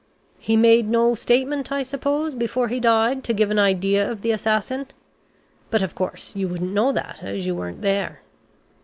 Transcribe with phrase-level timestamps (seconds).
[0.39, 4.31] "He made no statement, I suppose, before he died, to give an idea of the
[4.31, 4.87] assassin?
[5.69, 8.21] But of course you wouldn't know that, as you weren't there."